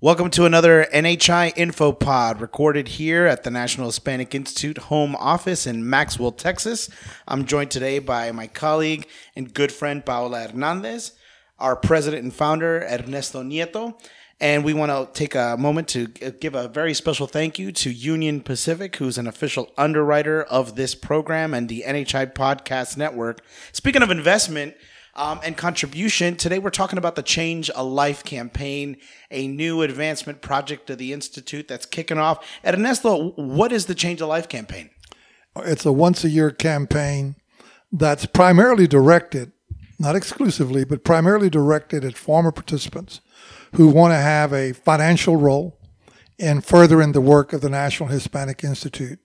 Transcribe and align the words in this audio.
Welcome 0.00 0.30
to 0.30 0.44
another 0.44 0.86
NHI 0.94 1.54
Info 1.56 1.90
Pod 1.90 2.40
recorded 2.40 2.86
here 2.86 3.26
at 3.26 3.42
the 3.42 3.50
National 3.50 3.88
Hispanic 3.88 4.32
Institute 4.32 4.78
home 4.78 5.16
office 5.16 5.66
in 5.66 5.90
Maxwell, 5.90 6.30
Texas. 6.30 6.88
I'm 7.26 7.44
joined 7.44 7.72
today 7.72 7.98
by 7.98 8.30
my 8.30 8.46
colleague 8.46 9.08
and 9.34 9.52
good 9.52 9.72
friend 9.72 10.06
Paola 10.06 10.46
Hernandez, 10.46 11.12
our 11.58 11.74
president 11.74 12.22
and 12.22 12.32
founder 12.32 12.86
Ernesto 12.88 13.42
Nieto, 13.42 14.00
and 14.40 14.64
we 14.64 14.72
want 14.72 14.90
to 14.90 15.18
take 15.18 15.34
a 15.34 15.56
moment 15.58 15.88
to 15.88 16.06
give 16.06 16.54
a 16.54 16.68
very 16.68 16.94
special 16.94 17.26
thank 17.26 17.58
you 17.58 17.72
to 17.72 17.90
Union 17.90 18.40
Pacific, 18.40 18.96
who's 18.96 19.18
an 19.18 19.26
official 19.26 19.72
underwriter 19.76 20.42
of 20.44 20.76
this 20.76 20.94
program 20.94 21.54
and 21.54 21.68
the 21.68 21.84
NHI 21.86 22.34
Podcast 22.34 22.96
Network. 22.96 23.40
Speaking 23.72 24.02
of 24.02 24.10
investment, 24.10 24.74
um, 25.18 25.40
and 25.42 25.56
contribution. 25.56 26.36
Today, 26.36 26.60
we're 26.60 26.70
talking 26.70 26.96
about 26.96 27.16
the 27.16 27.22
Change 27.22 27.70
a 27.74 27.82
Life 27.82 28.22
campaign, 28.24 28.96
a 29.30 29.48
new 29.48 29.82
advancement 29.82 30.40
project 30.40 30.88
of 30.90 30.98
the 30.98 31.12
Institute 31.12 31.66
that's 31.66 31.86
kicking 31.86 32.18
off. 32.18 32.46
At 32.62 32.74
Ernesto, 32.74 33.32
what 33.32 33.72
is 33.72 33.86
the 33.86 33.96
Change 33.96 34.20
a 34.20 34.26
Life 34.26 34.48
campaign? 34.48 34.90
It's 35.56 35.84
a 35.84 35.92
once 35.92 36.22
a 36.22 36.28
year 36.28 36.52
campaign 36.52 37.34
that's 37.90 38.26
primarily 38.26 38.86
directed, 38.86 39.52
not 39.98 40.16
exclusively, 40.16 40.84
but 40.84 41.04
primarily 41.04 41.50
directed 41.50 42.04
at 42.04 42.16
former 42.16 42.52
participants 42.52 43.20
who 43.74 43.88
want 43.88 44.12
to 44.12 44.18
have 44.18 44.52
a 44.52 44.72
financial 44.72 45.36
role 45.36 45.78
in 46.38 46.60
furthering 46.60 47.12
the 47.12 47.20
work 47.20 47.52
of 47.52 47.60
the 47.60 47.68
National 47.68 48.08
Hispanic 48.08 48.62
Institute 48.62 49.18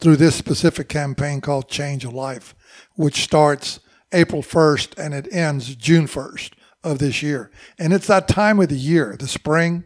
through 0.00 0.16
this 0.16 0.34
specific 0.34 0.88
campaign 0.88 1.40
called 1.40 1.68
Change 1.68 2.04
a 2.04 2.10
Life, 2.10 2.54
which 2.96 3.22
starts 3.22 3.80
April 4.12 4.42
1st 4.42 4.98
and 4.98 5.14
it 5.14 5.28
ends 5.32 5.74
June 5.76 6.06
1st 6.06 6.52
of 6.82 6.98
this 6.98 7.22
year. 7.22 7.50
And 7.78 7.92
it's 7.92 8.06
that 8.08 8.28
time 8.28 8.60
of 8.60 8.68
the 8.68 8.76
year, 8.76 9.16
the 9.18 9.28
spring. 9.28 9.84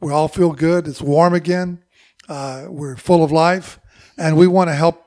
We 0.00 0.12
all 0.12 0.28
feel 0.28 0.52
good. 0.52 0.88
It's 0.88 1.02
warm 1.02 1.34
again. 1.34 1.82
Uh, 2.28 2.66
we're 2.68 2.96
full 2.96 3.22
of 3.22 3.32
life. 3.32 3.78
And 4.16 4.36
we 4.36 4.46
want 4.46 4.68
to 4.68 4.74
help 4.74 5.04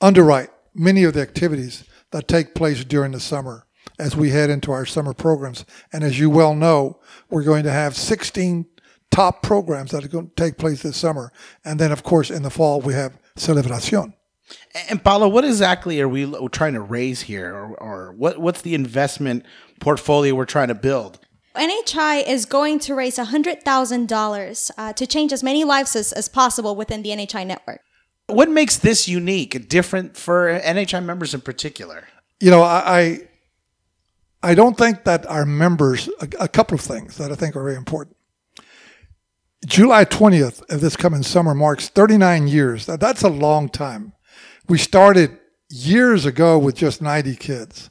underwrite 0.00 0.50
many 0.74 1.04
of 1.04 1.14
the 1.14 1.20
activities 1.20 1.84
that 2.10 2.28
take 2.28 2.54
place 2.54 2.84
during 2.84 3.12
the 3.12 3.20
summer 3.20 3.66
as 4.02 4.16
we 4.16 4.30
head 4.30 4.50
into 4.50 4.72
our 4.72 4.84
summer 4.84 5.14
programs. 5.14 5.64
And 5.92 6.02
as 6.02 6.18
you 6.18 6.28
well 6.28 6.54
know, 6.54 6.98
we're 7.30 7.44
going 7.44 7.62
to 7.62 7.70
have 7.70 7.96
16 7.96 8.66
top 9.10 9.42
programs 9.42 9.92
that 9.92 10.04
are 10.04 10.08
going 10.08 10.28
to 10.28 10.34
take 10.34 10.58
place 10.58 10.82
this 10.82 10.96
summer. 10.96 11.32
And 11.64 11.78
then, 11.78 11.92
of 11.92 12.02
course, 12.02 12.30
in 12.30 12.42
the 12.42 12.50
fall, 12.50 12.80
we 12.80 12.94
have 12.94 13.16
Celebración. 13.36 14.14
And 14.88 15.02
Paolo, 15.02 15.28
what 15.28 15.44
exactly 15.44 16.00
are 16.00 16.08
we 16.08 16.30
trying 16.48 16.74
to 16.74 16.80
raise 16.80 17.22
here, 17.22 17.54
or, 17.54 17.76
or 17.76 18.12
what, 18.12 18.38
what's 18.38 18.62
the 18.62 18.74
investment 18.74 19.46
portfolio 19.80 20.34
we're 20.34 20.44
trying 20.44 20.68
to 20.68 20.74
build? 20.74 21.20
NHI 21.54 22.26
is 22.26 22.44
going 22.44 22.78
to 22.80 22.94
raise 22.94 23.18
$100,000 23.18 24.70
uh, 24.76 24.92
to 24.94 25.06
change 25.06 25.32
as 25.32 25.42
many 25.42 25.64
lives 25.64 25.94
as, 25.94 26.12
as 26.12 26.28
possible 26.28 26.74
within 26.74 27.02
the 27.02 27.10
NHI 27.10 27.46
network. 27.46 27.80
What 28.26 28.50
makes 28.50 28.78
this 28.78 29.06
unique, 29.06 29.68
different 29.68 30.16
for 30.16 30.58
NHI 30.60 31.04
members 31.04 31.34
in 31.34 31.40
particular? 31.42 32.08
You 32.40 32.50
know, 32.50 32.62
I 32.62 33.28
I 34.42 34.54
don't 34.54 34.76
think 34.76 35.04
that 35.04 35.24
our 35.26 35.46
members 35.46 36.08
a, 36.20 36.28
a 36.40 36.48
couple 36.48 36.74
of 36.74 36.80
things 36.80 37.16
that 37.18 37.30
I 37.30 37.34
think 37.34 37.56
are 37.56 37.62
very 37.62 37.76
important. 37.76 38.16
July 39.64 40.04
20th 40.04 40.68
of 40.72 40.80
this 40.80 40.96
coming 40.96 41.22
summer 41.22 41.54
marks 41.54 41.88
39 41.88 42.48
years. 42.48 42.86
That's 42.86 43.22
a 43.22 43.28
long 43.28 43.68
time. 43.68 44.12
We 44.68 44.78
started 44.78 45.38
years 45.70 46.26
ago 46.26 46.58
with 46.58 46.74
just 46.74 47.00
90 47.00 47.36
kids. 47.36 47.90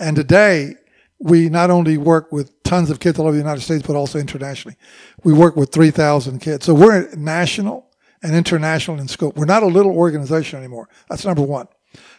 And 0.00 0.16
today, 0.16 0.74
we 1.20 1.48
not 1.48 1.70
only 1.70 1.96
work 1.96 2.32
with 2.32 2.60
tons 2.64 2.90
of 2.90 2.98
kids 2.98 3.18
all 3.18 3.26
over 3.26 3.36
the 3.36 3.42
United 3.42 3.60
States, 3.60 3.86
but 3.86 3.94
also 3.94 4.18
internationally. 4.18 4.76
We 5.22 5.32
work 5.32 5.54
with 5.54 5.70
3,000 5.70 6.40
kids. 6.40 6.66
So 6.66 6.74
we're 6.74 7.08
national 7.14 7.86
and 8.22 8.34
international 8.34 8.98
in 8.98 9.06
scope. 9.06 9.36
We're 9.36 9.44
not 9.44 9.62
a 9.62 9.66
little 9.66 9.96
organization 9.96 10.58
anymore. 10.58 10.88
That's 11.08 11.24
number 11.24 11.42
one. 11.42 11.68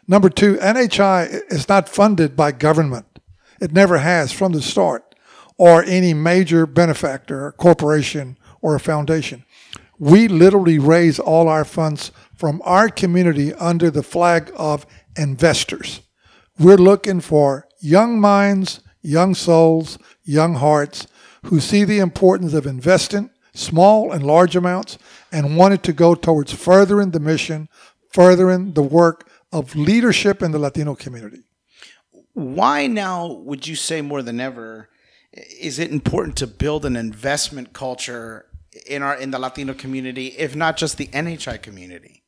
Number 0.08 0.29
two, 0.29 0.56
NHI 0.56 1.52
is 1.52 1.68
not 1.68 1.90
funded 1.90 2.35
by 2.35 2.53
government. 2.53 3.06
It 3.59 3.72
never 3.72 4.00
has 4.00 4.31
from 4.31 4.52
the 4.52 4.62
start, 4.62 5.16
or 5.58 5.84
any 5.84 6.14
major 6.14 6.66
benefactor, 6.66 7.46
or 7.46 7.52
corporation, 7.52 8.38
or 8.62 8.75
a 8.75 8.80
foundation. 8.80 9.44
We 10.00 10.28
literally 10.28 10.80
raise 10.80 11.19
all 11.19 11.47
our 11.47 11.66
funds 11.66 12.12
from 12.36 12.62
our 12.66 12.90
community 12.90 13.53
under 13.53 13.91
the 13.91 14.03
flag 14.03 14.52
of 14.56 14.86
investors. 15.18 16.02
We're 16.59 16.78
looking 16.78 17.22
for 17.22 17.68
young 17.80 18.19
minds, 18.19 18.81
young 19.02 19.36
souls, 19.36 19.97
young 20.24 20.56
hearts 20.56 21.08
who 21.46 21.59
see 21.59 21.84
the 21.84 22.00
importance 22.00 22.53
of 22.53 22.66
investing 22.66 23.30
small 23.53 24.12
and 24.12 24.25
large 24.25 24.56
amounts 24.56 24.97
and 25.31 25.58
wanted 25.58 25.84
to 25.84 25.94
go 25.94 26.16
towards 26.16 26.52
furthering 26.52 27.12
the 27.12 27.20
mission, 27.20 27.70
furthering 28.12 28.74
the 28.74 28.84
work 28.84 29.30
of 29.52 29.75
leadership 29.75 30.41
in 30.41 30.52
the 30.52 30.59
Latino 30.59 30.96
community. 30.96 31.44
Why 32.34 32.88
now 32.88 33.32
would 33.32 33.68
you 33.68 33.76
say 33.76 34.02
more 34.02 34.22
than 34.22 34.40
ever 34.40 34.90
is 35.60 35.80
it 35.80 35.92
important 35.92 36.36
to 36.38 36.46
build 36.48 36.86
an 36.86 36.96
investment 36.96 37.74
culture 37.74 38.46
in 38.86 39.02
our 39.02 39.16
in 39.16 39.32
the 39.32 39.40
Latino 39.40 39.74
community, 39.74 40.28
if 40.28 40.56
not 40.56 40.78
just 40.78 40.98
the 40.98 41.08
NHI 41.08 41.62
community? 41.62 42.24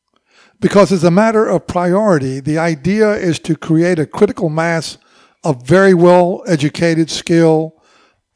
because 0.60 0.92
it's 0.92 1.04
a 1.04 1.12
matter 1.12 1.48
of 1.48 1.68
priority. 1.68 2.40
The 2.40 2.58
idea 2.58 3.12
is 3.12 3.40
to 3.40 3.56
create 3.56 4.00
a 4.00 4.06
critical 4.06 4.50
mass 4.50 4.98
of 5.44 5.66
very 5.66 5.94
well 5.94 6.44
educated, 6.48 7.10
skilled, 7.10 7.74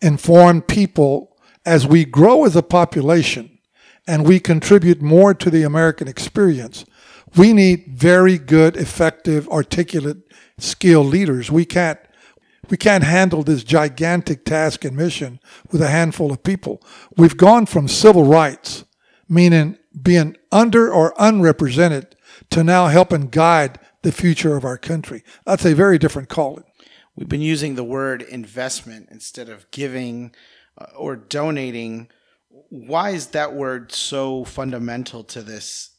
informed 0.01 0.67
people 0.67 1.37
as 1.65 1.87
we 1.87 2.05
grow 2.05 2.45
as 2.45 2.55
a 2.55 2.63
population 2.63 3.59
and 4.07 4.27
we 4.27 4.39
contribute 4.39 5.01
more 5.01 5.33
to 5.33 5.49
the 5.49 5.63
American 5.63 6.07
experience. 6.07 6.85
We 7.35 7.53
need 7.53 7.85
very 7.89 8.37
good, 8.37 8.75
effective, 8.75 9.47
articulate, 9.49 10.17
skilled 10.61 11.07
leaders. 11.07 11.51
We 11.51 11.65
can't 11.65 11.99
we 12.69 12.77
can't 12.77 13.03
handle 13.03 13.43
this 13.43 13.63
gigantic 13.63 14.45
task 14.45 14.85
and 14.85 14.95
mission 14.95 15.39
with 15.71 15.81
a 15.81 15.87
handful 15.87 16.31
of 16.31 16.43
people. 16.43 16.81
We've 17.17 17.37
gone 17.37 17.65
from 17.65 17.87
civil 17.87 18.25
rights, 18.25 18.85
meaning 19.27 19.77
being 19.99 20.37
under 20.51 20.91
or 20.91 21.13
unrepresented 21.17 22.15
to 22.51 22.63
now 22.63 22.87
helping 22.87 23.27
guide 23.27 23.79
the 24.01 24.11
future 24.11 24.55
of 24.55 24.65
our 24.65 24.77
country. 24.77 25.23
That's 25.45 25.65
a 25.65 25.75
very 25.75 25.97
different 25.97 26.29
calling. 26.29 26.63
We've 27.15 27.27
been 27.27 27.41
using 27.41 27.75
the 27.75 27.83
word 27.83 28.21
investment 28.21 29.09
instead 29.11 29.49
of 29.49 29.69
giving 29.71 30.33
uh, 30.77 30.85
or 30.95 31.15
donating. 31.15 32.09
Why 32.69 33.09
is 33.09 33.27
that 33.27 33.53
word 33.53 33.91
so 33.91 34.45
fundamental 34.45 35.23
to 35.25 35.41
this? 35.41 35.91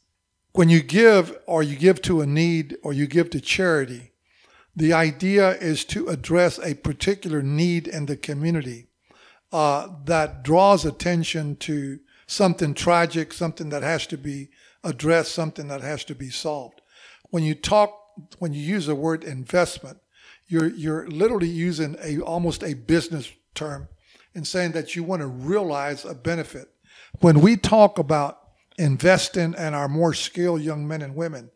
When 0.52 0.68
you 0.68 0.82
give 0.82 1.36
or 1.46 1.62
you 1.62 1.76
give 1.76 2.00
to 2.02 2.20
a 2.20 2.26
need 2.26 2.76
or 2.82 2.92
you 2.92 3.06
give 3.06 3.30
to 3.30 3.40
charity, 3.40 4.09
the 4.80 4.94
idea 4.94 5.50
is 5.58 5.84
to 5.84 6.08
address 6.08 6.58
a 6.58 6.72
particular 6.72 7.42
need 7.42 7.86
in 7.86 8.06
the 8.06 8.16
community 8.16 8.86
uh, 9.52 9.88
that 10.06 10.42
draws 10.42 10.86
attention 10.86 11.56
to 11.56 12.00
something 12.26 12.72
tragic, 12.72 13.34
something 13.34 13.68
that 13.68 13.82
has 13.82 14.06
to 14.06 14.16
be 14.16 14.48
addressed, 14.82 15.32
something 15.32 15.68
that 15.68 15.82
has 15.82 16.02
to 16.04 16.14
be 16.14 16.30
solved. 16.30 16.80
When 17.28 17.42
you 17.42 17.54
talk, 17.54 17.94
when 18.38 18.54
you 18.54 18.62
use 18.62 18.86
the 18.86 18.94
word 18.94 19.22
investment, 19.22 19.98
you're 20.46 20.70
you're 20.70 21.06
literally 21.08 21.48
using 21.48 21.96
a 22.02 22.18
almost 22.20 22.62
a 22.62 22.72
business 22.72 23.30
term 23.54 23.88
in 24.34 24.46
saying 24.46 24.72
that 24.72 24.96
you 24.96 25.04
want 25.04 25.20
to 25.20 25.26
realize 25.26 26.06
a 26.06 26.14
benefit. 26.14 26.70
When 27.20 27.42
we 27.42 27.58
talk 27.58 27.98
about 27.98 28.38
investing 28.78 29.52
in 29.52 29.74
our 29.74 29.88
more 29.88 30.14
skilled 30.14 30.62
young 30.62 30.88
men 30.88 31.02
and 31.02 31.14
women, 31.14 31.50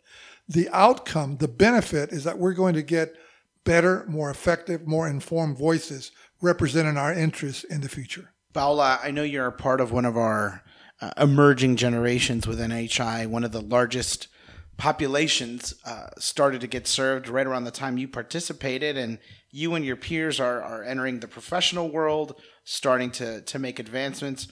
the 0.47 0.69
outcome, 0.71 1.39
the 1.39 1.49
benefit 1.49 2.13
is 2.13 2.25
that 2.25 2.39
we're 2.39 2.53
going 2.53 2.75
to 2.75 2.83
get 2.83 3.17
better, 3.65 4.05
more 4.09 4.31
effective, 4.31 4.87
more 4.87 5.09
informed 5.09 5.59
voices 5.59 6.13
representing 6.41 6.97
our 6.97 7.13
interests 7.13 7.65
in 7.65 7.81
the 7.81 7.89
future. 7.89 8.33
Paula, 8.53 9.01
I 9.03 9.11
know 9.11 9.23
you're 9.23 9.47
a 9.47 9.53
part 9.53 9.81
of 9.81 9.91
one 9.91 10.05
of 10.05 10.17
our 10.17 10.63
uh, 11.01 11.11
emerging 11.19 11.77
generations 11.77 12.47
within 12.47 12.71
HI. 12.71 13.27
One 13.27 13.45
of 13.45 13.53
the 13.53 13.61
largest 13.61 14.29
populations 14.77 15.75
uh, 15.85 16.07
started 16.19 16.61
to 16.61 16.67
get 16.67 16.87
served 16.87 17.29
right 17.29 17.47
around 17.47 17.65
the 17.65 17.71
time 17.71 17.99
you 17.99 18.09
participated, 18.09 18.97
and 18.97 19.19
you 19.51 19.75
and 19.75 19.85
your 19.85 19.97
peers 19.97 20.39
are, 20.39 20.63
are 20.63 20.85
entering 20.85 21.21
the 21.21 21.29
professional 21.29 21.91
world, 21.91 22.41
starting 22.65 23.11
to, 23.13 23.41
to 23.43 23.59
make 23.59 23.79
advancements. 23.79 24.49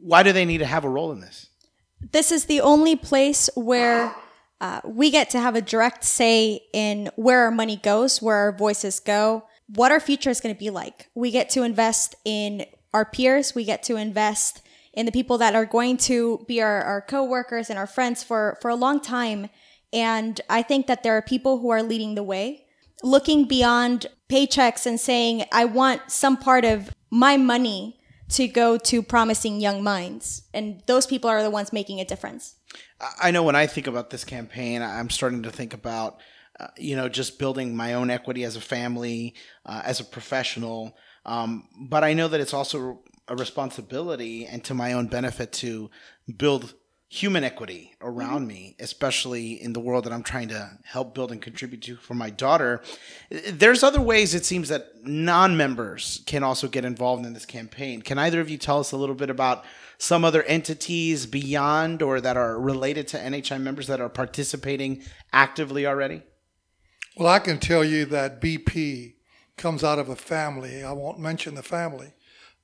Why 0.00 0.22
do 0.22 0.32
they 0.32 0.44
need 0.44 0.58
to 0.58 0.66
have 0.66 0.84
a 0.84 0.88
role 0.88 1.12
in 1.12 1.20
this? 1.20 1.48
This 2.10 2.32
is 2.32 2.46
the 2.46 2.60
only 2.60 2.96
place 2.96 3.48
where 3.54 4.14
uh, 4.62 4.80
we 4.84 5.10
get 5.10 5.28
to 5.30 5.40
have 5.40 5.56
a 5.56 5.60
direct 5.60 6.04
say 6.04 6.62
in 6.72 7.10
where 7.16 7.40
our 7.40 7.50
money 7.50 7.76
goes, 7.76 8.22
where 8.22 8.36
our 8.36 8.56
voices 8.56 9.00
go, 9.00 9.44
what 9.66 9.90
our 9.90 9.98
future 9.98 10.30
is 10.30 10.40
going 10.40 10.54
to 10.54 10.58
be 10.58 10.70
like. 10.70 11.08
We 11.16 11.32
get 11.32 11.50
to 11.50 11.64
invest 11.64 12.14
in 12.24 12.66
our 12.94 13.04
peers, 13.04 13.56
we 13.56 13.64
get 13.64 13.82
to 13.84 13.96
invest 13.96 14.62
in 14.92 15.04
the 15.04 15.12
people 15.12 15.36
that 15.38 15.56
are 15.56 15.66
going 15.66 15.96
to 15.96 16.44
be 16.46 16.62
our, 16.62 16.80
our 16.82 17.00
co-workers 17.00 17.70
and 17.70 17.78
our 17.78 17.88
friends 17.88 18.22
for, 18.22 18.56
for 18.62 18.70
a 18.70 18.76
long 18.76 19.00
time 19.00 19.48
And 19.92 20.40
I 20.48 20.62
think 20.62 20.86
that 20.86 21.02
there 21.02 21.16
are 21.16 21.22
people 21.22 21.58
who 21.58 21.70
are 21.70 21.82
leading 21.82 22.14
the 22.14 22.22
way, 22.22 22.64
looking 23.02 23.46
beyond 23.46 24.06
paychecks 24.28 24.86
and 24.86 24.98
saying, 24.98 25.44
I 25.52 25.66
want 25.66 26.10
some 26.10 26.36
part 26.36 26.64
of 26.64 26.90
my 27.10 27.36
money 27.36 27.98
to 28.30 28.48
go 28.48 28.78
to 28.78 29.02
promising 29.02 29.60
young 29.60 29.82
minds. 29.82 30.44
And 30.54 30.82
those 30.86 31.06
people 31.06 31.28
are 31.28 31.42
the 31.42 31.50
ones 31.50 31.72
making 31.72 32.00
a 32.00 32.04
difference. 32.04 32.54
I 33.20 33.30
know 33.30 33.42
when 33.42 33.56
I 33.56 33.66
think 33.66 33.86
about 33.86 34.10
this 34.10 34.24
campaign, 34.24 34.82
I'm 34.82 35.10
starting 35.10 35.42
to 35.42 35.50
think 35.50 35.74
about, 35.74 36.20
uh, 36.60 36.68
you 36.76 36.96
know, 36.96 37.08
just 37.08 37.38
building 37.38 37.76
my 37.76 37.94
own 37.94 38.10
equity 38.10 38.44
as 38.44 38.56
a 38.56 38.60
family, 38.60 39.34
uh, 39.66 39.82
as 39.84 40.00
a 40.00 40.04
professional. 40.04 40.96
Um, 41.24 41.68
but 41.78 42.04
I 42.04 42.14
know 42.14 42.28
that 42.28 42.40
it's 42.40 42.54
also 42.54 43.00
a 43.28 43.36
responsibility 43.36 44.46
and 44.46 44.62
to 44.64 44.74
my 44.74 44.92
own 44.92 45.06
benefit 45.06 45.52
to 45.52 45.90
build 46.36 46.74
human 47.12 47.44
equity 47.44 47.92
around 48.00 48.38
mm-hmm. 48.38 48.48
me, 48.48 48.76
especially 48.80 49.62
in 49.62 49.74
the 49.74 49.80
world 49.80 50.04
that 50.04 50.14
I'm 50.14 50.22
trying 50.22 50.48
to 50.48 50.70
help 50.82 51.14
build 51.14 51.30
and 51.30 51.42
contribute 51.42 51.82
to 51.82 51.96
for 51.96 52.14
my 52.14 52.30
daughter. 52.30 52.80
There's 53.50 53.82
other 53.82 54.00
ways 54.00 54.34
it 54.34 54.46
seems 54.46 54.70
that 54.70 55.04
non 55.04 55.54
members 55.54 56.22
can 56.24 56.42
also 56.42 56.68
get 56.68 56.86
involved 56.86 57.26
in 57.26 57.34
this 57.34 57.44
campaign. 57.44 58.00
Can 58.00 58.18
either 58.18 58.40
of 58.40 58.48
you 58.48 58.56
tell 58.56 58.80
us 58.80 58.92
a 58.92 58.96
little 58.96 59.14
bit 59.14 59.28
about 59.28 59.62
some 59.98 60.24
other 60.24 60.42
entities 60.44 61.26
beyond 61.26 62.00
or 62.00 62.18
that 62.22 62.38
are 62.38 62.58
related 62.58 63.08
to 63.08 63.18
NHI 63.18 63.60
members 63.60 63.88
that 63.88 64.00
are 64.00 64.08
participating 64.08 65.02
actively 65.34 65.86
already? 65.86 66.22
Well, 67.18 67.28
I 67.28 67.40
can 67.40 67.58
tell 67.58 67.84
you 67.84 68.06
that 68.06 68.40
BP 68.40 69.16
comes 69.58 69.84
out 69.84 69.98
of 69.98 70.08
a 70.08 70.16
family. 70.16 70.82
I 70.82 70.92
won't 70.92 71.18
mention 71.18 71.56
the 71.56 71.62
family 71.62 72.14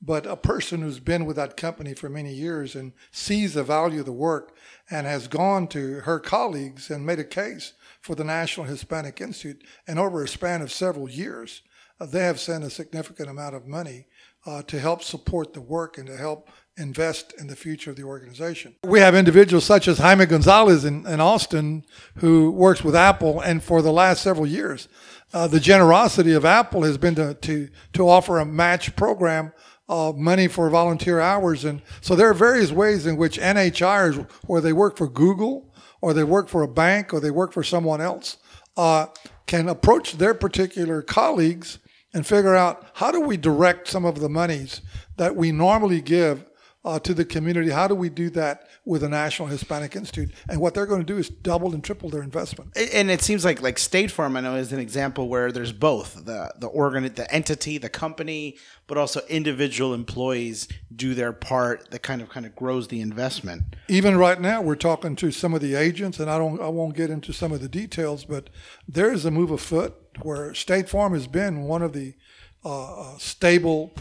but 0.01 0.27
a 0.27 0.37
person 0.37 0.81
who's 0.81 1.01
been 1.01 1.27
with 1.27 1.37
that 1.37 1.57
company 1.57 1.95
for 1.95 2.09
many 2.09 2.33
years 2.33 2.75
and 2.75 2.93
sees 3.11 3.55
the 3.55 3.65
value 3.65 4.01
of 4.01 4.07
the 4.07 4.13
work 4.13 4.57
and 4.91 5.07
has 5.07 5.29
gone 5.29 5.67
to 5.69 6.01
her 6.01 6.21
colleagues 6.21 6.91
and 6.91 7.05
made 7.05 7.19
a 7.19 7.25
case 7.25 7.73
for 8.01 8.15
the 8.15 8.25
National 8.25 8.67
Hispanic 8.67 9.21
Institute, 9.21 9.63
and 9.87 9.99
over 9.99 10.23
a 10.23 10.29
span 10.29 10.63
of 10.63 10.73
several 10.73 11.11
years, 11.11 11.63
uh, 12.01 12.07
they 12.07 12.21
have 12.21 12.39
sent 12.39 12.65
a 12.65 12.71
significant 12.71 13.29
amount 13.29 13.57
of 13.57 13.67
money 13.67 14.07
uh, 14.47 14.63
to 14.63 14.79
help 14.79 15.03
support 15.03 15.53
the 15.53 15.61
work 15.61 15.99
and 15.99 16.07
to 16.07 16.17
help 16.17 16.49
invest 16.77 17.35
in 17.39 17.49
the 17.49 17.57
future 17.57 17.91
of 17.91 17.97
the 17.97 18.05
organization. 18.05 18.77
We 18.85 19.01
have 19.01 19.17
individuals 19.17 19.65
such 19.65 19.89
as 19.89 19.99
Jaime 19.99 20.27
Gonzalez 20.27 20.85
in, 20.85 21.05
in 21.07 21.21
Austin 21.21 21.85
who 22.19 22.53
works 22.53 22.85
with 22.85 22.95
Apple, 22.95 23.41
and 23.41 23.63
for 23.63 23.83
the 23.83 23.93
last 23.93 24.23
several 24.23 24.47
years, 24.47 24.89
uh, 25.35 25.49
the 25.49 25.61
generosity 25.61 26.33
of 26.33 26.45
Apple 26.45 26.85
has 26.85 26.97
been 26.97 27.17
to, 27.17 27.35
to, 27.35 27.69
to 27.95 28.09
offer 28.09 28.39
a 28.39 28.47
match 28.47 28.95
program 28.95 29.53
uh, 29.89 30.13
money 30.15 30.49
for 30.49 30.69
volunteer 30.71 31.21
hours. 31.21 31.65
And 31.65 31.83
so 32.01 32.15
there 32.15 32.29
are 32.29 32.35
various 32.35 32.71
ways 32.71 33.07
in 33.07 33.17
which 33.17 33.39
NHIers, 33.39 34.31
where 34.47 34.61
they 34.61 34.73
work 34.73 34.97
for 34.97 35.09
Google 35.09 35.73
or 36.01 36.13
they 36.13 36.25
work 36.25 36.49
for 36.49 36.63
a 36.63 36.69
bank 36.69 37.13
or 37.13 37.21
they 37.21 37.31
work 37.31 37.53
for 37.53 37.63
someone 37.63 38.01
else, 38.01 38.37
uh, 38.77 39.07
can 39.47 39.69
approach 39.69 40.19
their 40.19 40.35
particular 40.35 41.03
colleagues 41.03 41.79
and 42.15 42.27
figure 42.27 42.55
out 42.55 42.87
how 42.95 43.11
do 43.11 43.21
we 43.21 43.37
direct 43.37 43.89
some 43.89 44.05
of 44.05 44.21
the 44.21 44.29
monies 44.29 44.81
that 45.17 45.35
we 45.37 45.53
normally 45.53 46.01
give 46.01 46.45
uh, 46.85 46.99
to 47.01 47.13
the 47.13 47.25
community. 47.25 47.71
How 47.71 47.89
do 47.89 47.95
we 47.95 48.09
do 48.09 48.31
that 48.31 48.69
with 48.85 49.01
the 49.01 49.09
National 49.09 49.49
Hispanic 49.49 49.97
Institute? 49.97 50.33
And 50.49 50.61
what 50.61 50.75
they're 50.75 50.87
going 50.87 51.01
to 51.01 51.07
do 51.07 51.19
is 51.19 51.29
double 51.29 51.75
and 51.75 51.83
triple 51.83 52.09
their 52.09 52.23
investment. 52.23 52.77
And 52.77 53.11
it 53.11 53.21
seems 53.21 53.45
like 53.45 53.61
like 53.61 53.79
State 53.79 54.11
Farm, 54.11 54.37
I 54.37 54.41
know, 54.41 54.55
is 54.55 54.73
an 54.73 54.79
example 54.79 55.29
where 55.29 55.51
there's 55.51 55.73
both 55.73 56.25
the 56.25 56.53
the 56.59 56.69
organ, 56.69 57.13
the 57.15 57.33
entity, 57.35 57.79
the 57.79 57.89
company, 57.89 58.57
but 58.87 58.97
also 58.97 59.21
individual 59.29 59.93
employees 59.93 60.69
do 60.95 61.15
their 61.15 61.33
part 61.33 61.91
that 61.91 62.03
kind 62.03 62.23
of 62.23 62.29
kind 62.29 62.47
of 62.47 62.55
grows 62.55 62.89
the 62.89 63.01
investment. 63.01 63.77
Even 63.89 64.17
right 64.17 64.41
now, 64.41 64.63
we're 64.63 64.77
talking 64.77 65.17
to 65.17 65.31
some 65.31 65.55
of 65.55 65.61
the 65.61 65.75
agents, 65.75 66.21
and 66.21 66.31
I 66.31 66.39
don't 66.39 66.61
I 66.61 66.69
won't 66.69 66.97
get 66.97 67.11
into 67.11 67.33
some 67.33 67.53
of 67.53 67.61
the 67.61 67.69
details, 67.69 68.25
but 68.25 68.51
there 68.87 69.13
is 69.13 69.25
a 69.25 69.31
move 69.31 69.51
afoot 69.51 69.95
where 70.23 70.55
State 70.55 70.89
Farm 70.89 71.13
has 71.13 71.27
been 71.27 71.63
one 71.63 71.83
of 71.83 71.93
the 71.93 72.15
uh, 72.65 73.15
uh 73.15 73.19
stable 73.19 73.95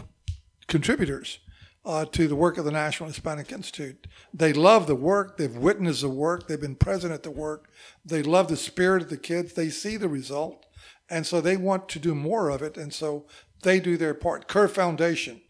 contributors 0.68 1.38
uh, 1.84 2.04
to 2.06 2.28
the 2.28 2.36
work 2.36 2.58
of 2.58 2.64
the 2.64 2.70
National 2.70 3.08
Hispanic 3.08 3.52
Institute. 3.52 4.06
They 4.34 4.52
love 4.52 4.86
the 4.86 4.94
work. 4.94 5.36
They've 5.36 5.56
witnessed 5.56 6.02
the 6.02 6.08
work. 6.08 6.46
They've 6.46 6.60
been 6.60 6.76
present 6.76 7.12
at 7.12 7.22
the 7.22 7.30
work. 7.30 7.70
They 8.04 8.22
love 8.22 8.48
the 8.48 8.56
spirit 8.56 9.02
of 9.02 9.10
the 9.10 9.16
kids. 9.16 9.52
They 9.52 9.70
see 9.70 9.96
the 9.96 10.08
result. 10.08 10.66
And 11.08 11.26
so 11.26 11.40
they 11.40 11.56
want 11.56 11.88
to 11.90 11.98
do 11.98 12.14
more 12.14 12.50
of 12.50 12.62
it. 12.62 12.76
And 12.76 12.92
so 12.92 13.26
they 13.62 13.80
do 13.80 13.96
their 13.96 14.14
part. 14.14 14.48
Kerr 14.48 14.68
Foundation 14.68 15.40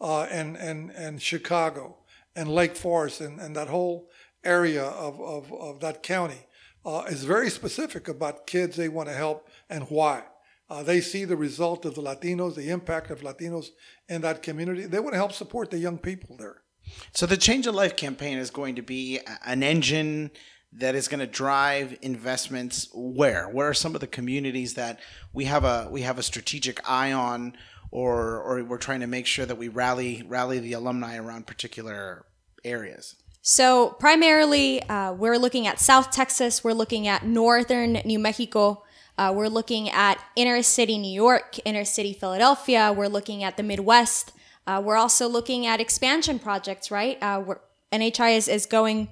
uh, 0.00 0.22
and, 0.22 0.56
and, 0.56 0.90
and 0.90 1.22
Chicago 1.22 1.98
and 2.34 2.48
Lake 2.48 2.76
Forest 2.76 3.20
and, 3.20 3.40
and 3.40 3.54
that 3.54 3.68
whole 3.68 4.10
area 4.42 4.84
of, 4.84 5.20
of, 5.20 5.52
of 5.52 5.80
that 5.80 6.02
county 6.02 6.46
uh, 6.84 7.04
is 7.08 7.24
very 7.24 7.48
specific 7.48 8.08
about 8.08 8.46
kids 8.46 8.76
they 8.76 8.88
want 8.88 9.08
to 9.08 9.14
help 9.14 9.48
and 9.70 9.84
why. 9.84 10.24
Uh, 10.68 10.82
they 10.82 11.00
see 11.00 11.24
the 11.24 11.36
result 11.36 11.84
of 11.84 11.94
the 11.94 12.02
Latinos, 12.02 12.54
the 12.54 12.70
impact 12.70 13.10
of 13.10 13.20
Latinos 13.20 13.66
in 14.08 14.22
that 14.22 14.42
community. 14.42 14.86
They 14.86 14.98
want 14.98 15.12
to 15.12 15.18
help 15.18 15.32
support 15.32 15.70
the 15.70 15.78
young 15.78 15.98
people 15.98 16.36
there. 16.36 16.62
So 17.12 17.26
the 17.26 17.36
Change 17.36 17.66
of 17.66 17.74
Life 17.74 17.96
campaign 17.96 18.38
is 18.38 18.50
going 18.50 18.74
to 18.76 18.82
be 18.82 19.20
an 19.44 19.62
engine 19.62 20.30
that 20.72 20.94
is 20.94 21.06
going 21.08 21.20
to 21.20 21.26
drive 21.26 21.96
investments 22.02 22.88
where? 22.92 23.48
Where 23.48 23.68
are 23.68 23.74
some 23.74 23.94
of 23.94 24.00
the 24.00 24.06
communities 24.06 24.74
that 24.74 25.00
we 25.32 25.44
have 25.44 25.64
a 25.64 25.88
we 25.90 26.02
have 26.02 26.18
a 26.18 26.22
strategic 26.22 26.88
eye 26.88 27.12
on 27.12 27.56
or 27.90 28.40
or 28.40 28.64
we're 28.64 28.78
trying 28.78 29.00
to 29.00 29.06
make 29.06 29.26
sure 29.26 29.46
that 29.46 29.56
we 29.56 29.68
rally 29.68 30.24
rally 30.26 30.58
the 30.58 30.72
alumni 30.72 31.16
around 31.16 31.46
particular 31.46 32.26
areas? 32.64 33.16
So 33.40 33.90
primarily, 34.00 34.82
uh, 34.84 35.12
we're 35.12 35.38
looking 35.38 35.66
at 35.66 35.78
South 35.78 36.10
Texas. 36.10 36.64
We're 36.64 36.72
looking 36.72 37.06
at 37.06 37.26
northern 37.26 37.92
New 38.04 38.18
Mexico. 38.18 38.82
Uh, 39.16 39.32
we're 39.34 39.48
looking 39.48 39.88
at 39.90 40.18
inner 40.34 40.62
city 40.62 40.98
New 40.98 41.12
York, 41.12 41.58
inner 41.64 41.84
city 41.84 42.12
Philadelphia. 42.12 42.92
We're 42.92 43.08
looking 43.08 43.44
at 43.44 43.56
the 43.56 43.62
Midwest. 43.62 44.32
Uh, 44.66 44.82
we're 44.84 44.96
also 44.96 45.28
looking 45.28 45.66
at 45.66 45.80
expansion 45.80 46.38
projects, 46.38 46.90
right? 46.90 47.18
Uh, 47.22 47.54
NHI 47.92 48.36
is, 48.36 48.48
is 48.48 48.66
going 48.66 49.08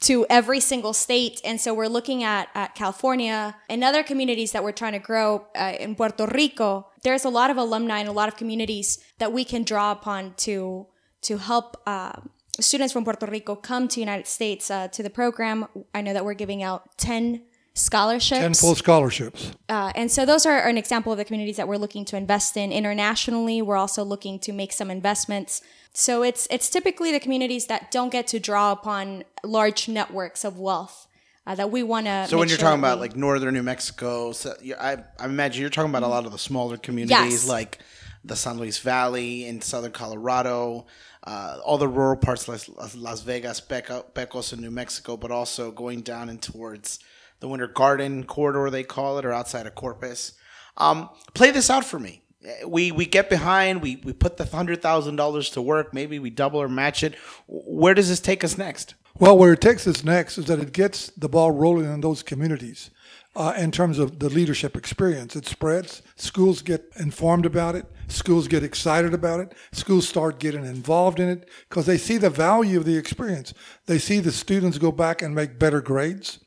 to 0.00 0.26
every 0.30 0.60
single 0.60 0.92
state. 0.92 1.40
And 1.44 1.60
so 1.60 1.74
we're 1.74 1.88
looking 1.88 2.24
at, 2.24 2.48
at 2.54 2.74
California 2.74 3.56
and 3.68 3.84
other 3.84 4.02
communities 4.02 4.52
that 4.52 4.64
we're 4.64 4.72
trying 4.72 4.92
to 4.92 4.98
grow 4.98 5.46
uh, 5.54 5.74
in 5.78 5.94
Puerto 5.94 6.26
Rico. 6.26 6.88
There's 7.02 7.24
a 7.24 7.28
lot 7.28 7.50
of 7.50 7.56
alumni 7.56 7.98
and 7.98 8.08
a 8.08 8.12
lot 8.12 8.28
of 8.28 8.36
communities 8.36 8.98
that 9.18 9.32
we 9.32 9.44
can 9.44 9.62
draw 9.62 9.92
upon 9.92 10.34
to, 10.38 10.86
to 11.22 11.36
help 11.36 11.76
uh, 11.86 12.12
students 12.58 12.92
from 12.92 13.04
Puerto 13.04 13.26
Rico 13.26 13.54
come 13.54 13.88
to 13.88 14.00
United 14.00 14.26
States 14.26 14.70
uh, 14.70 14.88
to 14.88 15.02
the 15.02 15.10
program. 15.10 15.66
I 15.94 16.00
know 16.00 16.14
that 16.14 16.24
we're 16.24 16.34
giving 16.34 16.62
out 16.62 16.96
10 16.96 17.42
scholarships. 17.74 18.40
10 18.40 18.54
full 18.54 18.74
scholarships. 18.74 19.52
Uh, 19.68 19.92
and 19.94 20.10
so 20.10 20.26
those 20.26 20.46
are 20.46 20.68
an 20.68 20.76
example 20.76 21.12
of 21.12 21.18
the 21.18 21.24
communities 21.24 21.56
that 21.56 21.68
we're 21.68 21.76
looking 21.76 22.04
to 22.06 22.16
invest 22.16 22.56
in 22.56 22.72
internationally. 22.72 23.62
We're 23.62 23.76
also 23.76 24.04
looking 24.04 24.38
to 24.40 24.52
make 24.52 24.72
some 24.72 24.90
investments. 24.90 25.62
So 25.92 26.22
it's 26.22 26.46
it's 26.50 26.70
typically 26.70 27.12
the 27.12 27.20
communities 27.20 27.66
that 27.66 27.90
don't 27.90 28.10
get 28.10 28.26
to 28.28 28.38
draw 28.38 28.72
upon 28.72 29.24
large 29.42 29.88
networks 29.88 30.44
of 30.44 30.58
wealth. 30.58 31.06
Uh, 31.46 31.54
that 31.54 31.70
we 31.70 31.82
want 31.82 32.06
to. 32.06 32.26
So 32.28 32.38
when 32.38 32.48
you're 32.48 32.58
sure 32.58 32.68
talking 32.68 32.80
about 32.80 32.98
we, 32.98 33.08
like 33.08 33.16
northern 33.16 33.54
New 33.54 33.62
Mexico, 33.62 34.30
so 34.32 34.54
I, 34.78 34.98
I 35.18 35.24
imagine 35.24 35.62
you're 35.62 35.70
talking 35.70 35.90
about 35.90 36.02
a 36.02 36.06
lot 36.06 36.26
of 36.26 36.32
the 36.32 36.38
smaller 36.38 36.76
communities 36.76 37.16
yes. 37.16 37.48
like 37.48 37.78
the 38.24 38.36
San 38.36 38.58
Luis 38.58 38.78
Valley 38.78 39.46
in 39.46 39.62
southern 39.62 39.92
Colorado, 39.92 40.86
uh, 41.24 41.58
all 41.64 41.78
the 41.78 41.88
rural 41.88 42.16
parts 42.16 42.46
like 42.46 42.60
Las 42.94 43.22
Vegas, 43.22 43.60
Pecos, 43.60 44.52
in 44.52 44.60
New 44.60 44.70
Mexico, 44.70 45.16
but 45.16 45.30
also 45.30 45.70
going 45.70 46.02
down 46.02 46.28
and 46.28 46.40
towards 46.40 46.98
the 47.40 47.48
Winter 47.48 47.66
Garden 47.66 48.24
corridor 48.24 48.70
they 48.70 48.84
call 48.84 49.18
it, 49.18 49.24
or 49.24 49.32
outside 49.32 49.66
of 49.66 49.74
Corpus. 49.74 50.34
Um, 50.76 51.10
play 51.34 51.50
this 51.50 51.70
out 51.70 51.84
for 51.84 51.98
me. 51.98 52.22
We 52.66 52.90
we 52.92 53.04
get 53.04 53.28
behind. 53.28 53.82
We 53.82 53.96
we 54.04 54.12
put 54.12 54.36
the 54.36 54.46
hundred 54.46 54.80
thousand 54.80 55.16
dollars 55.16 55.50
to 55.50 55.62
work. 55.62 55.92
Maybe 55.92 56.18
we 56.18 56.30
double 56.30 56.62
or 56.62 56.68
match 56.68 57.02
it. 57.02 57.14
Where 57.46 57.94
does 57.94 58.08
this 58.08 58.20
take 58.20 58.44
us 58.44 58.56
next? 58.56 58.94
Well, 59.18 59.36
where 59.36 59.52
it 59.52 59.60
takes 59.60 59.86
us 59.86 60.04
next 60.04 60.38
is 60.38 60.46
that 60.46 60.60
it 60.60 60.72
gets 60.72 61.08
the 61.10 61.28
ball 61.28 61.50
rolling 61.50 61.92
in 61.92 62.00
those 62.00 62.22
communities. 62.22 62.90
Uh, 63.36 63.54
in 63.56 63.70
terms 63.70 64.00
of 64.00 64.18
the 64.18 64.28
leadership 64.28 64.76
experience. 64.76 65.36
It 65.36 65.46
spreads. 65.46 66.02
Schools 66.16 66.62
get 66.62 66.90
informed 66.98 67.46
about 67.46 67.76
it. 67.76 67.86
Schools 68.08 68.48
get 68.48 68.64
excited 68.64 69.14
about 69.14 69.38
it. 69.38 69.54
Schools 69.70 70.08
start 70.08 70.40
getting 70.40 70.64
involved 70.64 71.20
in 71.20 71.28
it 71.28 71.48
because 71.68 71.86
they 71.86 71.96
see 71.96 72.16
the 72.16 72.28
value 72.28 72.76
of 72.76 72.84
the 72.84 72.96
experience. 72.96 73.54
They 73.86 73.98
see 73.98 74.18
the 74.18 74.32
students 74.32 74.78
go 74.78 74.90
back 74.90 75.22
and 75.22 75.32
make 75.32 75.60
better 75.60 75.80
grades 75.80 76.40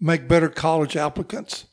make 0.00 0.28
better 0.28 0.48
college 0.48 0.96
applicants. 0.96 1.66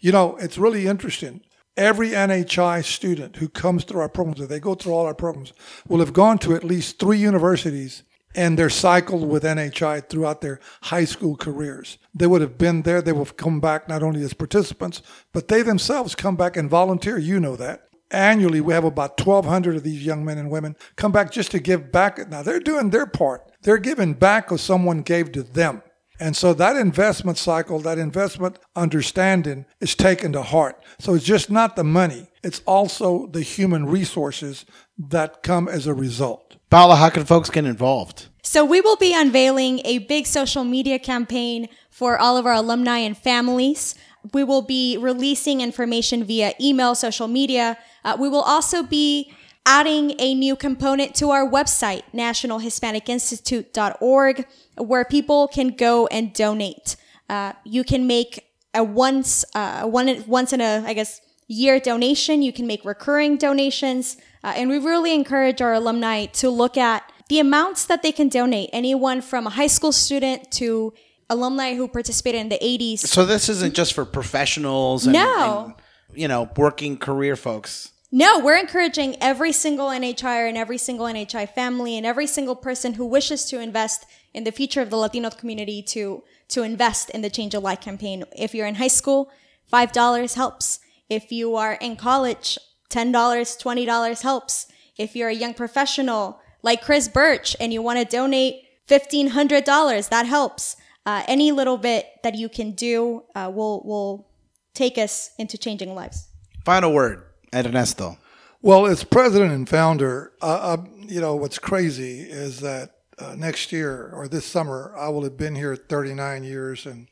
You 0.00 0.12
know, 0.12 0.36
it's 0.36 0.58
really 0.58 0.86
interesting. 0.86 1.42
Every 1.76 2.10
NHI 2.10 2.84
student 2.84 3.36
who 3.36 3.48
comes 3.48 3.84
through 3.84 4.00
our 4.00 4.08
programs, 4.08 4.40
if 4.40 4.48
they 4.48 4.60
go 4.60 4.74
through 4.74 4.92
all 4.92 5.06
our 5.06 5.14
programs, 5.14 5.52
will 5.88 5.98
have 5.98 6.12
gone 6.12 6.38
to 6.38 6.54
at 6.54 6.64
least 6.64 6.98
three 6.98 7.18
universities 7.18 8.04
and 8.34 8.58
they're 8.58 8.70
cycled 8.70 9.28
with 9.28 9.44
NHI 9.44 10.08
throughout 10.08 10.40
their 10.40 10.60
high 10.82 11.04
school 11.04 11.36
careers. 11.36 11.98
They 12.14 12.26
would 12.26 12.40
have 12.40 12.58
been 12.58 12.82
there. 12.82 13.00
They 13.00 13.12
will 13.12 13.24
have 13.24 13.36
come 13.36 13.60
back 13.60 13.88
not 13.88 14.02
only 14.02 14.22
as 14.22 14.34
participants, 14.34 15.02
but 15.32 15.48
they 15.48 15.62
themselves 15.62 16.14
come 16.14 16.36
back 16.36 16.56
and 16.56 16.68
volunteer. 16.68 17.18
You 17.18 17.38
know 17.38 17.56
that. 17.56 17.88
Annually, 18.10 18.60
we 18.60 18.72
have 18.74 18.84
about 18.84 19.18
1,200 19.20 19.76
of 19.76 19.82
these 19.82 20.04
young 20.04 20.24
men 20.24 20.38
and 20.38 20.50
women 20.50 20.76
come 20.96 21.12
back 21.12 21.32
just 21.32 21.50
to 21.52 21.58
give 21.58 21.90
back. 21.90 22.28
Now, 22.28 22.42
they're 22.42 22.60
doing 22.60 22.90
their 22.90 23.06
part. 23.06 23.50
They're 23.62 23.78
giving 23.78 24.14
back 24.14 24.50
what 24.50 24.60
someone 24.60 25.02
gave 25.02 25.32
to 25.32 25.42
them. 25.42 25.82
And 26.24 26.34
so 26.34 26.54
that 26.54 26.76
investment 26.76 27.36
cycle, 27.36 27.80
that 27.80 27.98
investment 27.98 28.58
understanding 28.74 29.66
is 29.80 29.94
taken 29.94 30.32
to 30.32 30.40
heart. 30.40 30.82
So 30.98 31.12
it's 31.12 31.24
just 31.26 31.50
not 31.50 31.76
the 31.76 31.84
money, 31.84 32.30
it's 32.42 32.62
also 32.64 33.26
the 33.26 33.42
human 33.42 33.84
resources 33.84 34.64
that 34.96 35.42
come 35.42 35.68
as 35.68 35.86
a 35.86 35.92
result. 35.92 36.56
Paula, 36.70 36.96
how 36.96 37.10
can 37.10 37.26
folks 37.26 37.50
get 37.50 37.66
involved? 37.66 38.28
So 38.42 38.64
we 38.64 38.80
will 38.80 38.96
be 38.96 39.12
unveiling 39.14 39.82
a 39.84 39.98
big 39.98 40.26
social 40.26 40.64
media 40.64 40.98
campaign 40.98 41.68
for 41.90 42.18
all 42.18 42.38
of 42.38 42.46
our 42.46 42.54
alumni 42.54 43.00
and 43.00 43.18
families. 43.18 43.94
We 44.32 44.44
will 44.44 44.62
be 44.62 44.96
releasing 44.96 45.60
information 45.60 46.24
via 46.24 46.54
email, 46.58 46.94
social 46.94 47.28
media. 47.28 47.76
Uh, 48.02 48.16
we 48.18 48.30
will 48.30 48.40
also 48.40 48.82
be 48.82 49.30
adding 49.66 50.14
a 50.18 50.34
new 50.34 50.56
component 50.56 51.14
to 51.16 51.30
our 51.30 51.48
website, 51.48 52.02
nationalhispanicinstitute.org, 52.12 54.46
where 54.76 55.04
people 55.04 55.48
can 55.48 55.68
go 55.68 56.06
and 56.08 56.32
donate. 56.32 56.96
Uh, 57.28 57.52
you 57.64 57.84
can 57.84 58.06
make 58.06 58.44
a 58.74 58.82
once, 58.84 59.44
uh, 59.54 59.86
one, 59.86 60.24
once 60.26 60.52
in 60.52 60.60
a, 60.60 60.82
I 60.86 60.92
guess, 60.94 61.20
year 61.46 61.78
donation. 61.80 62.42
You 62.42 62.52
can 62.52 62.66
make 62.66 62.84
recurring 62.84 63.36
donations. 63.36 64.16
Uh, 64.42 64.52
and 64.56 64.68
we 64.68 64.78
really 64.78 65.14
encourage 65.14 65.62
our 65.62 65.74
alumni 65.74 66.26
to 66.26 66.50
look 66.50 66.76
at 66.76 67.02
the 67.28 67.38
amounts 67.38 67.86
that 67.86 68.02
they 68.02 68.10
can 68.12 68.28
donate. 68.28 68.68
Anyone 68.72 69.22
from 69.22 69.46
a 69.46 69.50
high 69.50 69.68
school 69.68 69.92
student 69.92 70.50
to 70.52 70.92
alumni 71.30 71.74
who 71.74 71.88
participated 71.88 72.40
in 72.40 72.48
the 72.50 72.58
80s. 72.58 72.98
So 72.98 73.24
this 73.24 73.48
isn't 73.48 73.74
just 73.74 73.94
for 73.94 74.04
professionals 74.04 75.06
and, 75.06 75.14
No. 75.14 75.64
and, 75.66 75.74
you 76.14 76.28
know, 76.28 76.50
working 76.56 76.98
career 76.98 77.36
folks. 77.36 77.92
No, 78.16 78.38
we're 78.38 78.58
encouraging 78.58 79.16
every 79.20 79.50
single 79.50 79.88
NHI 79.88 80.48
and 80.48 80.56
every 80.56 80.78
single 80.78 81.06
NHI 81.06 81.52
family 81.52 81.96
and 81.96 82.06
every 82.06 82.28
single 82.28 82.54
person 82.54 82.94
who 82.94 83.04
wishes 83.04 83.44
to 83.46 83.58
invest 83.58 84.06
in 84.32 84.44
the 84.44 84.52
future 84.52 84.80
of 84.80 84.90
the 84.90 84.96
Latino 84.96 85.30
community 85.30 85.82
to 85.82 86.22
to 86.50 86.62
invest 86.62 87.10
in 87.10 87.22
the 87.22 87.28
Change 87.28 87.54
a 87.54 87.58
Life 87.58 87.80
campaign. 87.80 88.22
If 88.36 88.54
you're 88.54 88.68
in 88.68 88.76
high 88.76 88.86
school, 88.86 89.32
five 89.66 89.90
dollars 89.90 90.34
helps. 90.34 90.78
If 91.10 91.32
you 91.32 91.56
are 91.56 91.72
in 91.72 91.96
college, 91.96 92.56
ten 92.88 93.10
dollars, 93.10 93.56
twenty 93.56 93.84
dollars 93.84 94.22
helps. 94.22 94.68
If 94.96 95.16
you're 95.16 95.30
a 95.30 95.34
young 95.34 95.54
professional 95.54 96.38
like 96.62 96.82
Chris 96.82 97.08
Birch 97.08 97.56
and 97.58 97.72
you 97.72 97.82
want 97.82 97.98
to 97.98 98.04
donate 98.04 98.62
fifteen 98.86 99.30
hundred 99.30 99.64
dollars, 99.64 100.06
that 100.10 100.26
helps. 100.26 100.76
Uh, 101.04 101.24
any 101.26 101.50
little 101.50 101.78
bit 101.78 102.06
that 102.22 102.36
you 102.36 102.48
can 102.48 102.76
do 102.76 103.24
uh, 103.34 103.50
will 103.52 103.82
will 103.84 104.28
take 104.72 104.98
us 104.98 105.32
into 105.36 105.58
changing 105.58 105.96
lives. 105.96 106.28
Final 106.64 106.94
word, 106.94 107.24
Ernesto. 107.54 108.18
Well, 108.62 108.86
as 108.86 109.04
president 109.04 109.52
and 109.52 109.68
founder, 109.68 110.32
uh, 110.40 110.78
you 110.98 111.20
know, 111.20 111.36
what's 111.36 111.58
crazy 111.58 112.20
is 112.20 112.60
that 112.60 112.94
uh, 113.18 113.34
next 113.36 113.72
year 113.72 114.10
or 114.12 114.26
this 114.26 114.46
summer, 114.46 114.94
I 114.96 115.08
will 115.08 115.22
have 115.24 115.36
been 115.36 115.54
here 115.54 115.76
39 115.76 116.44
years, 116.44 116.86
and 116.86 117.08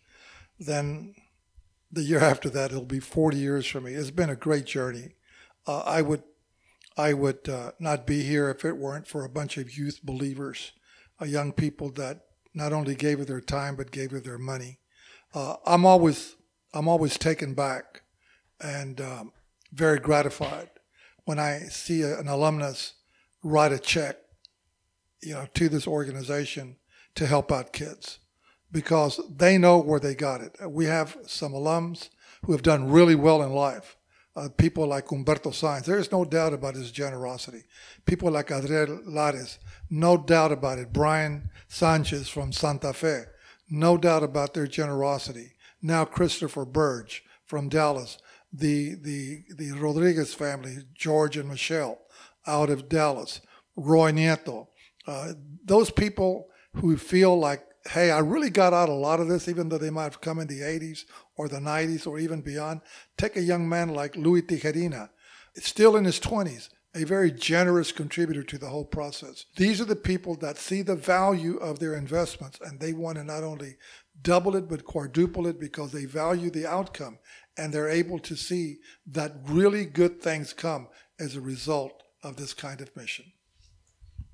then 0.59 1.15
the 1.91 2.03
year 2.03 2.21
after 2.21 2.49
that, 2.51 2.71
it'll 2.71 2.85
be 2.85 3.01
40 3.01 3.37
years 3.37 3.67
for 3.67 3.81
me. 3.81 3.93
It's 3.93 4.11
been 4.11 4.31
a 4.31 4.37
great 4.37 4.65
journey. 4.65 5.15
Uh, 5.67 5.81
I 5.81 6.03
would, 6.03 6.23
I 6.97 7.13
would 7.13 7.49
uh, 7.49 7.73
not 7.79 8.07
be 8.07 8.23
here 8.23 8.49
if 8.51 8.65
it 8.65 8.79
weren't 8.79 9.07
for 9.07 9.25
a 9.25 9.29
bunch 9.29 9.57
of 9.59 9.77
youth 9.77 10.01
believers, 10.03 10.73
uh, 11.21 11.27
young 11.27 11.53
people 11.53 11.91
that 11.93 12.23
not 12.55 12.73
only 12.73 12.95
gave 12.95 13.21
of 13.21 13.27
their 13.27 13.41
time 13.41 13.77
but 13.77 13.91
gave 13.91 14.13
of 14.13 14.25
their 14.25 14.39
money. 14.39 14.79
Uh, 15.35 15.57
I'm 15.67 15.87
always, 15.87 16.37
I'm 16.75 16.89
always 16.89 17.19
taken 17.19 17.55
back, 17.55 18.03
and 18.61 19.01
um, 19.01 19.33
very 19.73 19.99
gratified 19.99 20.69
when 21.25 21.39
I 21.39 21.61
see 21.71 22.03
an 22.03 22.29
alumnus 22.29 22.95
write 23.43 23.73
a 23.73 23.79
check, 23.79 24.17
you 25.23 25.35
know, 25.35 25.47
to 25.55 25.69
this 25.69 25.87
organization 25.87 26.77
to 27.15 27.27
help 27.27 27.53
out 27.53 27.73
kids 27.73 28.19
because 28.71 29.21
they 29.35 29.59
know 29.59 29.79
where 29.79 30.01
they 30.01 30.15
got 30.15 30.41
it. 30.41 30.57
We 30.69 30.87
have 30.87 31.17
some 31.27 31.53
alums 31.53 32.09
who 32.45 32.53
have 32.53 32.63
done 32.63 32.91
really 32.91 33.15
well 33.15 33.43
in 33.43 33.53
life. 33.53 33.97
Uh, 34.35 34.49
people 34.57 34.87
like 34.87 35.07
Humberto 35.09 35.53
Sainz, 35.53 35.85
there 35.85 35.99
is 35.99 36.11
no 36.11 36.25
doubt 36.25 36.55
about 36.55 36.75
his 36.75 36.91
generosity. 36.91 37.65
People 38.07 38.31
like 38.31 38.51
Adriel 38.51 39.01
Lares, 39.05 39.59
no 39.91 40.17
doubt 40.17 40.53
about 40.53 40.79
it. 40.79 40.91
Brian 40.91 41.51
Sanchez 41.69 42.29
from 42.29 42.51
Santa 42.51 42.95
Fe, 42.95 43.25
no 43.69 43.99
doubt 43.99 44.23
about 44.23 44.55
their 44.55 44.67
generosity. 44.67 45.53
Now 45.83 46.07
Christopher 46.07 46.65
Burge 46.65 47.23
from 47.45 47.69
Dallas, 47.69 48.17
the 48.53 48.95
the 48.97 49.45
the 49.57 49.73
Rodriguez 49.73 50.35
family, 50.35 50.79
George 50.95 51.37
and 51.37 51.49
Michelle, 51.49 51.99
out 52.47 52.71
of 52.71 52.89
Dallas, 52.89 53.41
Roy 53.77 54.13
Nieto, 54.13 54.69
uh, 55.07 55.33
those 55.65 55.91
people 55.91 56.49
who 56.75 56.97
feel 56.97 57.39
like, 57.39 57.65
hey, 57.87 58.11
I 58.11 58.19
really 58.19 58.51
got 58.51 58.73
out 58.73 58.89
a 58.89 58.95
lot 58.95 59.21
of 59.21 59.29
this, 59.29 59.49
even 59.49 59.69
though 59.69 59.79
they 59.79 59.91
might 59.91 60.05
have 60.05 60.21
come 60.21 60.39
in 60.39 60.47
the 60.47 60.61
80s 60.61 61.05
or 61.37 61.49
the 61.49 61.59
90s 61.59 62.07
or 62.07 62.19
even 62.19 62.41
beyond. 62.41 62.81
Take 63.17 63.37
a 63.37 63.43
young 63.43 63.69
man 63.69 63.89
like 63.89 64.17
Louis 64.17 64.43
Tijerina, 64.43 65.11
still 65.57 65.97
in 65.97 66.05
his 66.05 66.21
20s, 66.21 66.69
a 66.95 67.05
very 67.05 67.31
generous 67.31 67.91
contributor 67.91 68.43
to 68.43 68.59
the 68.59 68.69
whole 68.69 68.85
process. 68.85 69.47
These 69.57 69.81
are 69.81 69.87
the 69.87 69.97
people 69.97 70.37
that 70.37 70.59
see 70.59 70.83
the 70.83 70.97
value 70.97 71.57
of 71.57 71.79
their 71.79 71.95
investments 71.95 72.59
and 72.61 72.79
they 72.79 72.93
want 72.93 73.17
to 73.19 73.25
not 73.25 73.43
only 73.43 73.77
double 74.21 74.57
it, 74.57 74.69
but 74.69 74.85
quadruple 74.85 75.47
it 75.47 75.59
because 75.59 75.91
they 75.93 76.05
value 76.05 76.51
the 76.51 76.67
outcome 76.67 77.19
and 77.57 77.73
they're 77.73 77.89
able 77.89 78.19
to 78.21 78.37
see 78.37 78.79
that 79.07 79.33
really 79.45 79.85
good 79.85 80.21
things 80.21 80.53
come 80.53 80.89
as 81.19 81.37
a 81.37 81.41
result 81.41 82.03
of 82.23 82.37
this 82.37 82.55
kind 82.55 82.81
of 82.81 82.95
mission. 82.97 83.27